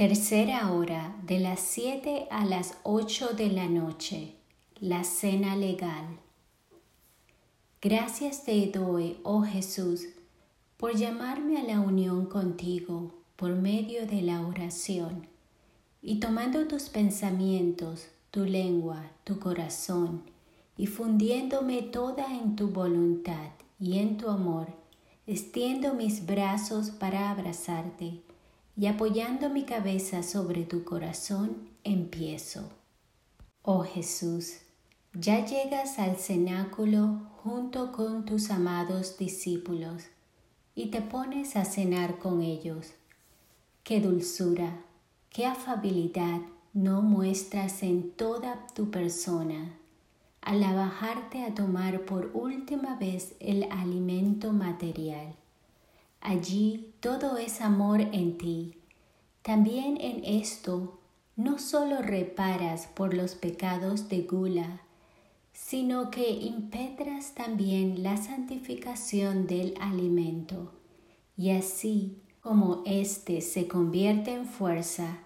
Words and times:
Tercera 0.00 0.72
hora 0.72 1.14
de 1.26 1.38
las 1.40 1.60
siete 1.60 2.26
a 2.30 2.46
las 2.46 2.78
ocho 2.84 3.34
de 3.34 3.50
la 3.50 3.68
noche. 3.68 4.32
La 4.80 5.04
cena 5.04 5.56
legal. 5.56 6.06
Gracias 7.82 8.44
te 8.44 8.66
doy, 8.68 9.18
oh 9.24 9.42
Jesús, 9.42 10.06
por 10.78 10.96
llamarme 10.96 11.58
a 11.58 11.64
la 11.64 11.80
unión 11.80 12.24
contigo 12.24 13.12
por 13.36 13.54
medio 13.56 14.06
de 14.06 14.22
la 14.22 14.40
oración 14.40 15.26
y 16.00 16.18
tomando 16.18 16.66
tus 16.66 16.84
pensamientos, 16.84 18.08
tu 18.30 18.46
lengua, 18.46 19.02
tu 19.24 19.38
corazón 19.38 20.22
y 20.78 20.86
fundiéndome 20.86 21.82
toda 21.82 22.34
en 22.34 22.56
tu 22.56 22.68
voluntad 22.68 23.50
y 23.78 23.98
en 23.98 24.16
tu 24.16 24.30
amor, 24.30 24.68
extiendo 25.26 25.92
mis 25.92 26.24
brazos 26.24 26.88
para 26.88 27.30
abrazarte 27.30 28.22
y 28.80 28.86
apoyando 28.86 29.50
mi 29.50 29.64
cabeza 29.64 30.22
sobre 30.22 30.64
tu 30.64 30.84
corazón, 30.84 31.68
empiezo. 31.84 32.70
Oh 33.60 33.82
Jesús, 33.82 34.60
ya 35.12 35.44
llegas 35.44 35.98
al 35.98 36.16
cenáculo 36.16 37.20
junto 37.42 37.92
con 37.92 38.24
tus 38.24 38.50
amados 38.50 39.18
discípulos 39.18 40.04
y 40.74 40.86
te 40.86 41.02
pones 41.02 41.56
a 41.56 41.66
cenar 41.66 42.18
con 42.18 42.40
ellos. 42.40 42.94
Qué 43.84 44.00
dulzura, 44.00 44.82
qué 45.28 45.44
afabilidad 45.44 46.40
no 46.72 47.02
muestras 47.02 47.82
en 47.82 48.12
toda 48.12 48.66
tu 48.74 48.90
persona 48.90 49.74
al 50.40 50.60
bajarte 50.60 51.44
a 51.44 51.54
tomar 51.54 52.06
por 52.06 52.30
última 52.32 52.96
vez 52.96 53.34
el 53.40 53.64
alimento 53.70 54.54
material. 54.54 55.36
Allí 56.20 56.94
todo 57.00 57.38
es 57.38 57.60
amor 57.60 58.00
en 58.00 58.36
ti. 58.36 58.76
También 59.42 59.98
en 60.00 60.22
esto 60.24 61.00
no 61.34 61.58
solo 61.58 62.02
reparas 62.02 62.86
por 62.86 63.14
los 63.14 63.34
pecados 63.34 64.08
de 64.08 64.22
gula, 64.22 64.82
sino 65.52 66.10
que 66.10 66.30
impetras 66.30 67.34
también 67.34 68.02
la 68.02 68.16
santificación 68.16 69.46
del 69.46 69.74
alimento, 69.80 70.72
y 71.36 71.50
así 71.50 72.22
como 72.40 72.82
éste 72.84 73.40
se 73.40 73.68
convierte 73.68 74.32
en 74.32 74.46
fuerza, 74.46 75.18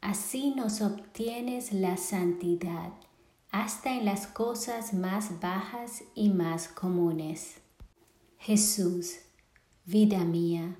así 0.00 0.54
nos 0.56 0.80
obtienes 0.80 1.72
la 1.72 1.96
santidad 1.96 2.92
hasta 3.50 3.94
en 3.94 4.06
las 4.06 4.26
cosas 4.26 4.94
más 4.94 5.40
bajas 5.40 6.04
y 6.14 6.30
más 6.30 6.68
comunes. 6.68 7.56
Jesús, 8.38 9.18
Vida 9.84 10.24
mía, 10.24 10.76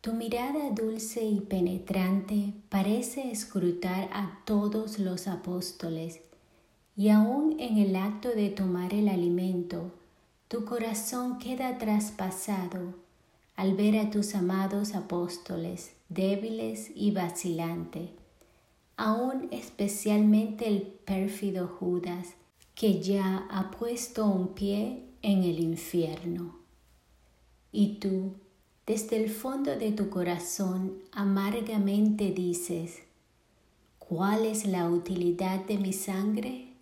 tu 0.00 0.14
mirada 0.14 0.70
dulce 0.70 1.22
y 1.22 1.40
penetrante 1.40 2.54
parece 2.70 3.30
escrutar 3.30 4.08
a 4.14 4.40
todos 4.46 4.98
los 4.98 5.28
apóstoles, 5.28 6.22
y 6.96 7.10
aun 7.10 7.60
en 7.60 7.76
el 7.76 7.94
acto 7.96 8.30
de 8.30 8.48
tomar 8.48 8.94
el 8.94 9.10
alimento, 9.10 9.92
tu 10.48 10.64
corazón 10.64 11.38
queda 11.38 11.76
traspasado 11.76 12.94
al 13.56 13.74
ver 13.74 13.98
a 13.98 14.10
tus 14.10 14.34
amados 14.34 14.94
apóstoles 14.94 15.92
débiles 16.08 16.90
y 16.94 17.10
vacilantes, 17.10 18.08
aun 18.96 19.48
especialmente 19.50 20.66
el 20.66 20.80
pérfido 20.80 21.68
Judas, 21.68 22.28
que 22.74 23.02
ya 23.02 23.46
ha 23.50 23.70
puesto 23.70 24.24
un 24.24 24.54
pie 24.54 25.04
en 25.20 25.42
el 25.42 25.60
infierno. 25.60 26.59
Y 27.72 27.98
tú, 28.00 28.34
desde 28.86 29.22
el 29.22 29.30
fondo 29.30 29.76
de 29.76 29.92
tu 29.92 30.10
corazón, 30.10 30.98
amargamente 31.12 32.32
dices, 32.32 32.98
¿cuál 33.98 34.44
es 34.44 34.66
la 34.66 34.90
utilidad 34.90 35.64
de 35.66 35.78
mi 35.78 35.92
sangre? 35.92 36.74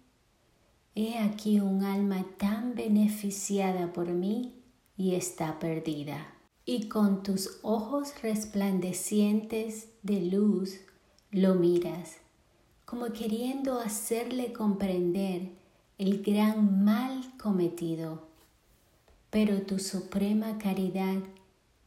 He 0.95 1.19
aquí 1.19 1.61
un 1.61 1.85
alma 1.85 2.25
tan 2.39 2.75
beneficiada 2.75 3.93
por 3.93 4.09
mí 4.09 4.55
y 4.97 5.15
está 5.15 5.59
perdida. 5.59 6.35
Y 6.65 6.89
con 6.89 7.23
tus 7.23 7.59
ojos 7.63 8.15
resplandecientes 8.23 9.89
de 10.03 10.23
luz 10.23 10.81
lo 11.31 11.55
miras, 11.55 12.17
como 12.87 13.13
queriendo 13.13 13.79
hacerle 13.79 14.53
comprender 14.55 15.51
el 15.99 16.23
gran 16.23 16.85
mal 16.85 17.23
cometido 17.37 18.28
pero 19.31 19.63
tu 19.63 19.79
suprema 19.79 20.59
caridad 20.59 21.19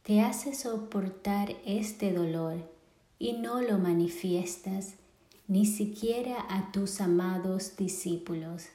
te 0.02 0.20
hace 0.20 0.54
soportar 0.54 1.54
este 1.64 2.12
dolor 2.12 2.68
y 3.18 3.34
no 3.34 3.60
lo 3.60 3.78
manifiestas 3.78 4.94
ni 5.48 5.66
siquiera 5.66 6.46
a 6.48 6.72
tus 6.72 7.00
amados 7.00 7.76
discípulos. 7.76 8.66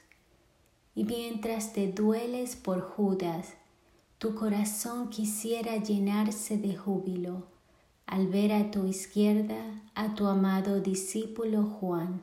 Y 0.94 1.04
mientras 1.04 1.72
te 1.72 1.90
dueles 1.92 2.56
por 2.56 2.80
Judas, 2.80 3.54
tu 4.18 4.34
corazón 4.34 5.10
quisiera 5.10 5.76
llenarse 5.76 6.56
de 6.56 6.76
júbilo 6.76 7.46
al 8.06 8.26
ver 8.26 8.52
a 8.52 8.70
tu 8.70 8.86
izquierda 8.86 9.82
a 9.94 10.14
tu 10.14 10.26
amado 10.26 10.80
discípulo 10.80 11.64
Juan, 11.64 12.22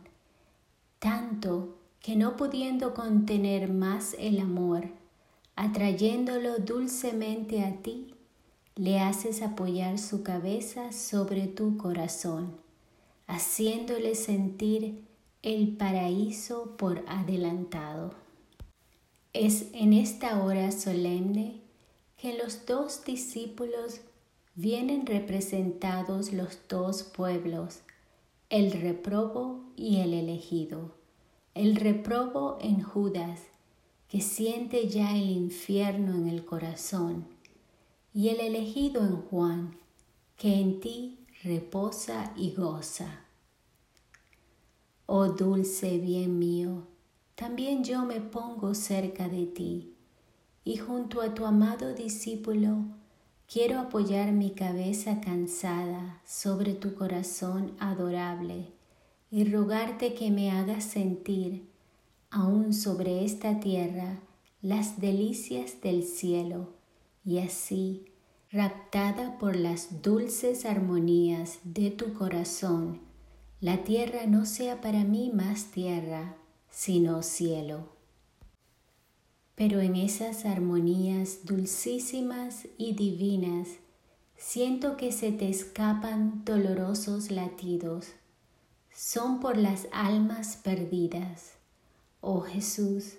tanto 1.00 1.76
que 2.00 2.16
no 2.16 2.38
pudiendo 2.38 2.94
contener 2.94 3.72
más 3.72 4.16
el 4.18 4.40
amor, 4.40 4.90
atrayéndolo 5.56 6.58
dulcemente 6.60 7.64
a 7.64 7.82
ti, 7.82 8.14
le 8.76 9.00
haces 9.00 9.42
apoyar 9.42 9.98
su 9.98 10.22
cabeza 10.22 10.92
sobre 10.92 11.48
tu 11.48 11.78
corazón, 11.78 12.58
haciéndole 13.28 14.16
sentir 14.16 15.06
el 15.42 15.78
paraíso 15.78 16.76
por 16.78 17.04
adelantado. 17.08 18.14
Es 19.32 19.68
en 19.74 19.94
esta 19.94 20.44
hora 20.44 20.72
solemne 20.72 21.62
que 22.18 22.38
los 22.38 22.66
dos 22.66 23.04
discípulos 23.06 24.02
vienen 24.56 25.06
representados 25.06 26.34
los 26.34 26.60
dos 26.68 27.04
pueblos, 27.04 27.80
el 28.50 28.72
reprobo 28.72 29.64
y 29.76 30.00
el 30.00 30.14
elegido. 30.14 30.96
El 31.54 31.76
reprobo 31.76 32.58
en 32.62 32.82
Judas, 32.82 33.42
que 34.16 34.22
siente 34.22 34.88
ya 34.88 35.14
el 35.14 35.30
infierno 35.30 36.16
en 36.16 36.30
el 36.30 36.46
corazón, 36.46 37.26
y 38.14 38.30
el 38.30 38.40
elegido 38.40 39.02
en 39.02 39.18
Juan, 39.18 39.78
que 40.38 40.56
en 40.56 40.80
ti 40.80 41.20
reposa 41.44 42.32
y 42.38 42.52
goza. 42.52 43.26
Oh 45.06 45.28
dulce 45.28 45.98
bien 45.98 46.40
mío, 46.40 46.88
también 47.36 47.84
yo 47.84 48.06
me 48.06 48.22
pongo 48.22 48.74
cerca 48.74 49.28
de 49.28 49.48
ti, 49.48 49.98
y 50.64 50.78
junto 50.78 51.20
a 51.20 51.34
tu 51.34 51.46
amado 51.46 51.94
discípulo 51.94 52.86
quiero 53.52 53.82
apoyar 53.82 54.32
mi 54.32 54.52
cabeza 54.52 55.20
cansada 55.20 56.22
sobre 56.26 56.74
tu 56.74 56.96
corazón 56.96 57.76
adorable 57.80 58.72
y 59.30 59.44
rogarte 59.44 60.14
que 60.14 60.32
me 60.32 60.52
hagas 60.52 60.86
sentir 60.86 61.75
aún 62.36 62.74
sobre 62.74 63.24
esta 63.24 63.62
tierra 63.62 64.20
las 64.62 65.00
delicias 65.00 65.82
del 65.82 66.04
cielo 66.04 66.74
y 67.24 67.40
así, 67.40 68.06
raptada 68.52 69.38
por 69.38 69.56
las 69.56 70.02
dulces 70.02 70.66
armonías 70.66 71.60
de 71.64 71.92
tu 71.92 72.14
corazón, 72.14 73.00
la 73.62 73.86
tierra 73.86 74.26
no 74.28 74.46
sea 74.46 74.82
para 74.82 75.06
mí 75.06 75.32
más 75.34 75.72
tierra, 75.72 76.36
sino 76.70 77.24
cielo. 77.24 77.96
Pero 79.56 79.80
en 79.80 79.96
esas 79.96 80.44
armonías 80.44 81.46
dulcísimas 81.46 82.68
y 82.78 82.96
divinas, 82.96 83.70
siento 84.36 84.98
que 84.98 85.14
se 85.14 85.32
te 85.32 85.48
escapan 85.48 86.44
dolorosos 86.44 87.32
latidos, 87.32 88.08
son 88.94 89.40
por 89.40 89.58
las 89.58 89.88
almas 89.94 90.58
perdidas 90.58 91.56
Oh 92.28 92.42
Jesús, 92.42 93.18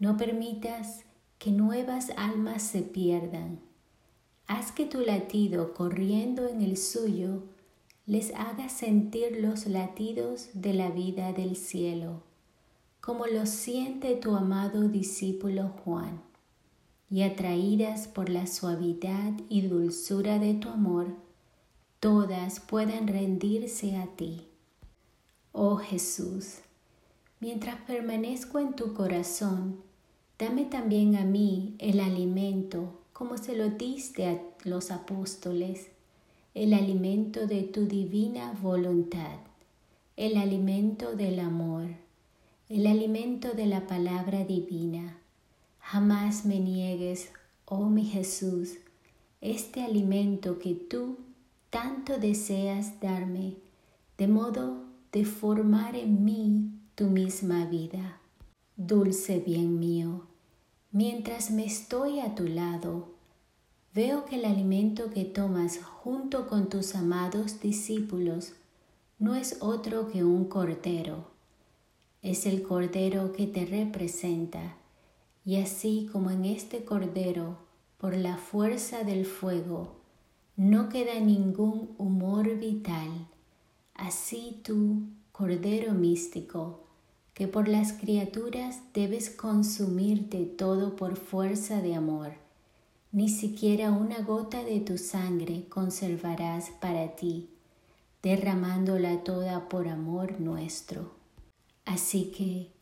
no 0.00 0.16
permitas 0.16 1.04
que 1.38 1.52
nuevas 1.52 2.10
almas 2.16 2.64
se 2.64 2.82
pierdan. 2.82 3.60
Haz 4.48 4.72
que 4.72 4.86
tu 4.86 5.02
latido 5.02 5.72
corriendo 5.72 6.48
en 6.48 6.60
el 6.60 6.76
suyo 6.76 7.44
les 8.06 8.34
haga 8.34 8.68
sentir 8.68 9.36
los 9.40 9.68
latidos 9.68 10.48
de 10.52 10.74
la 10.74 10.90
vida 10.90 11.32
del 11.32 11.54
cielo, 11.54 12.24
como 13.00 13.28
los 13.28 13.50
siente 13.50 14.16
tu 14.16 14.34
amado 14.34 14.88
discípulo 14.88 15.68
Juan, 15.84 16.20
y 17.08 17.22
atraídas 17.22 18.08
por 18.08 18.28
la 18.28 18.48
suavidad 18.48 19.32
y 19.48 19.60
dulzura 19.60 20.40
de 20.40 20.54
tu 20.54 20.70
amor, 20.70 21.14
todas 22.00 22.58
puedan 22.58 23.06
rendirse 23.06 23.94
a 23.94 24.08
ti. 24.16 24.48
Oh 25.52 25.76
Jesús, 25.76 26.62
Mientras 27.40 27.80
permanezco 27.82 28.58
en 28.58 28.74
tu 28.74 28.94
corazón, 28.94 29.80
dame 30.38 30.66
también 30.66 31.16
a 31.16 31.24
mí 31.24 31.74
el 31.78 32.00
alimento 32.00 33.00
como 33.20 33.36
se 33.36 33.54
lo 33.54 33.68
diste 33.68 34.26
a 34.26 34.40
los 34.64 34.90
apóstoles, 34.90 35.88
el 36.54 36.72
alimento 36.72 37.46
de 37.46 37.64
tu 37.64 37.84
divina 37.84 38.52
voluntad, 38.62 39.40
el 40.16 40.38
alimento 40.38 41.14
del 41.16 41.40
amor, 41.40 41.88
el 42.70 42.86
alimento 42.86 43.52
de 43.52 43.66
la 43.66 43.86
palabra 43.86 44.44
divina. 44.46 45.18
Jamás 45.80 46.46
me 46.46 46.60
niegues, 46.60 47.30
oh 47.66 47.90
mi 47.90 48.06
Jesús, 48.06 48.76
este 49.42 49.82
alimento 49.82 50.58
que 50.58 50.74
tú 50.74 51.18
tanto 51.68 52.16
deseas 52.16 53.00
darme, 53.00 53.56
de 54.16 54.28
modo 54.28 54.84
de 55.12 55.26
formar 55.26 55.94
en 55.94 56.24
mí 56.24 56.79
tu 57.00 57.06
misma 57.06 57.64
vida. 57.64 58.20
Dulce 58.76 59.38
bien 59.38 59.78
mío, 59.78 60.26
mientras 60.92 61.50
me 61.50 61.64
estoy 61.64 62.20
a 62.20 62.34
tu 62.34 62.46
lado, 62.46 63.08
veo 63.94 64.26
que 64.26 64.36
el 64.36 64.44
alimento 64.44 65.08
que 65.08 65.24
tomas 65.24 65.78
junto 65.82 66.46
con 66.46 66.68
tus 66.68 66.94
amados 66.94 67.58
discípulos 67.58 68.52
no 69.18 69.34
es 69.34 69.56
otro 69.62 70.08
que 70.08 70.24
un 70.24 70.44
cordero. 70.44 71.24
Es 72.20 72.44
el 72.44 72.62
cordero 72.62 73.32
que 73.32 73.46
te 73.46 73.64
representa, 73.64 74.76
y 75.42 75.56
así 75.56 76.06
como 76.12 76.30
en 76.30 76.44
este 76.44 76.84
cordero, 76.84 77.56
por 77.96 78.14
la 78.14 78.36
fuerza 78.36 79.04
del 79.04 79.24
fuego, 79.24 79.96
no 80.54 80.90
queda 80.90 81.18
ningún 81.18 81.94
humor 81.96 82.58
vital, 82.58 83.26
así 83.94 84.60
tú, 84.62 85.04
cordero 85.32 85.94
místico, 85.94 86.89
que 87.40 87.48
por 87.48 87.68
las 87.68 87.94
criaturas 87.94 88.80
debes 88.92 89.30
consumirte 89.30 90.44
todo 90.44 90.94
por 90.94 91.16
fuerza 91.16 91.80
de 91.80 91.94
amor, 91.94 92.34
ni 93.12 93.30
siquiera 93.30 93.92
una 93.92 94.20
gota 94.20 94.62
de 94.62 94.80
tu 94.80 94.98
sangre 94.98 95.64
conservarás 95.70 96.70
para 96.82 97.16
ti 97.16 97.48
derramándola 98.22 99.24
toda 99.24 99.70
por 99.70 99.88
amor 99.88 100.38
nuestro. 100.38 101.14
Así 101.86 102.30
que, 102.36 102.72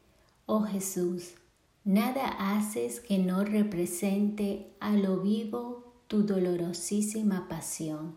oh 0.47 0.63
Jesús, 0.63 1.35
nada 1.85 2.27
haces 2.27 2.99
que 2.99 3.19
no 3.19 3.45
represente 3.45 4.73
a 4.81 4.91
lo 4.91 5.21
vivo 5.21 5.85
tu 6.09 6.25
dolorosísima 6.25 7.47
pasión, 7.49 8.17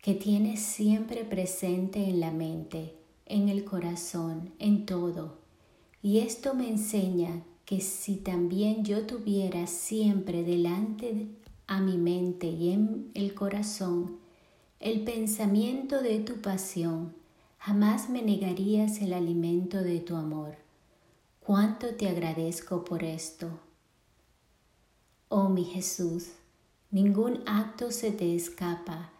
que 0.00 0.14
tienes 0.14 0.60
siempre 0.60 1.26
presente 1.26 2.02
en 2.08 2.20
la 2.20 2.30
mente, 2.30 2.96
en 3.26 3.50
el 3.50 3.66
corazón, 3.66 4.54
en 4.58 4.86
todo. 4.86 5.44
Y 6.02 6.18
esto 6.18 6.54
me 6.54 6.68
enseña 6.68 7.42
que 7.64 7.80
si 7.80 8.16
también 8.16 8.84
yo 8.84 9.06
tuviera 9.06 9.66
siempre 9.66 10.44
delante 10.44 11.28
a 11.66 11.80
mi 11.80 11.98
mente 11.98 12.46
y 12.46 12.70
en 12.70 13.10
el 13.14 13.34
corazón 13.34 14.18
el 14.78 15.02
pensamiento 15.02 16.02
de 16.02 16.20
tu 16.20 16.40
pasión, 16.40 17.14
jamás 17.58 18.08
me 18.08 18.22
negarías 18.22 19.00
el 19.00 19.14
alimento 19.14 19.82
de 19.82 20.00
tu 20.00 20.14
amor. 20.14 20.56
Cuánto 21.40 21.94
te 21.94 22.08
agradezco 22.08 22.84
por 22.84 23.02
esto. 23.02 23.48
Oh 25.28 25.48
mi 25.48 25.64
Jesús, 25.64 26.28
ningún 26.90 27.42
acto 27.46 27.90
se 27.90 28.12
te 28.12 28.36
escapa 28.36 29.10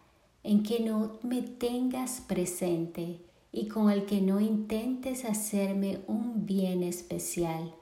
en 0.43 0.63
que 0.63 0.79
no 0.79 1.19
me 1.23 1.41
tengas 1.41 2.21
presente 2.21 3.26
y 3.57 3.67
con 3.67 3.89
el 3.89 4.05
que 4.05 4.21
no 4.21 4.39
intentes 4.39 5.25
hacerme 5.25 5.99
un 6.07 6.45
bien 6.45 6.83
especial. 6.83 7.73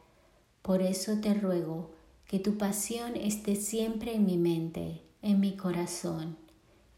Por 0.61 0.81
eso 0.81 1.19
te 1.21 1.33
ruego 1.33 1.91
que 2.27 2.39
tu 2.39 2.57
pasión 2.57 3.15
esté 3.15 3.55
siempre 3.55 4.15
en 4.15 4.25
mi 4.25 4.37
mente, 4.37 5.01
en 5.21 5.39
mi 5.39 5.55
corazón 5.55 6.37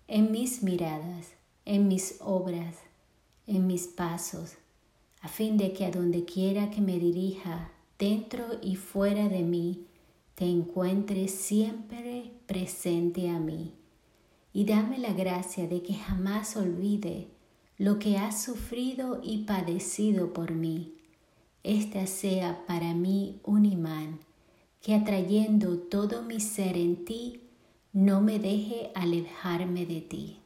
en 0.08 0.32
mis 0.32 0.64
miradas, 0.64 1.34
en 1.66 1.90
mis 1.90 2.16
obras, 2.22 2.78
en 3.46 3.68
mis 3.68 3.88
pasos, 3.88 4.54
a 5.22 5.28
fin 5.28 5.58
de 5.58 5.74
que 5.74 5.86
a 5.86 5.92
donde 5.92 6.24
quiera 6.24 6.70
que 6.70 6.80
me 6.80 6.98
dirija, 6.98 7.72
dentro 8.00 8.46
y 8.62 8.78
fuera 8.78 9.28
de 9.28 9.42
mí, 9.42 9.86
te 10.36 10.46
encuentres 10.46 11.32
siempre 11.32 12.32
presente 12.46 13.30
a 13.30 13.40
mí. 13.40 13.74
Y 14.54 14.64
dame 14.64 14.98
la 14.98 15.12
gracia 15.12 15.68
de 15.68 15.82
que 15.84 15.94
jamás 15.94 16.56
olvide 16.56 17.28
lo 17.78 18.00
que 18.00 18.18
has 18.18 18.44
sufrido 18.44 19.22
y 19.24 19.44
padecido 19.44 20.34
por 20.34 20.52
mí. 20.52 20.96
Esta 21.64 22.08
sea 22.08 22.66
para 22.66 22.94
mí 22.94 23.40
un 23.44 23.66
imán 23.66 24.20
que 24.82 24.96
atrayendo 24.96 25.78
todo 25.78 26.24
mi 26.24 26.40
ser 26.40 26.78
en 26.78 27.06
ti, 27.06 27.42
no 27.94 28.22
me 28.22 28.40
deje 28.40 28.92
alejarme 28.96 29.86
de 29.86 30.02
ti. 30.02 30.40